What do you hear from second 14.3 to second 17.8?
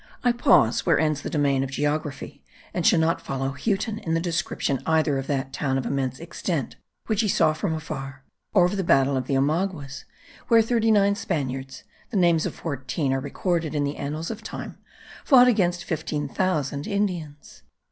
of the time) fought against fifteen thousand Indians.